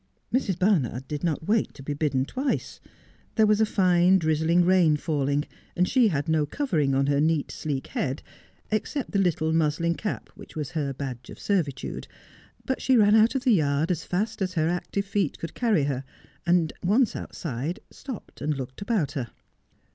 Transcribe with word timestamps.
Mrs. 0.33 0.57
Barnard 0.57 1.07
did 1.07 1.23
not 1.23 1.47
wait 1.47 1.75
to 1.75 1.83
be 1.83 1.93
bidden 1.93 2.25
twice. 2.25 2.79
There 3.35 3.45
was 3.45 3.61
a 3.61 3.67
fine 3.67 4.17
drizzling 4.17 4.65
rain 4.65 4.97
falling, 4.97 5.45
and 5.75 5.87
she 5.87 6.07
had 6.07 6.27
no 6.27 6.47
covering 6.47 6.95
on 6.95 7.05
her 7.05 7.21
neat, 7.21 7.49
pleek 7.61 7.85
head, 7.85 8.23
except 8.71 9.11
the 9.11 9.19
little 9.19 9.53
muslin 9.53 9.93
cap 9.93 10.29
which 10.33 10.55
was 10.55 10.71
her 10.71 10.91
badge 10.91 11.29
of 11.29 11.37
servitude; 11.37 12.07
but 12.65 12.81
she 12.81 12.97
ran 12.97 13.13
out 13.15 13.35
of 13.35 13.43
the 13.43 13.53
yard 13.53 13.91
as 13.91 14.03
fast 14.03 14.41
as 14.41 14.53
her 14.53 14.69
active 14.69 15.05
feet 15.05 15.37
could 15.37 15.53
carry 15.53 15.83
her, 15.83 16.03
and 16.47 16.73
once 16.83 17.15
outside, 17.15 17.79
stopped 17.91 18.41
and 18.41 18.55
looked 18.57 18.81
about 18.81 19.11
her. 19.11 19.27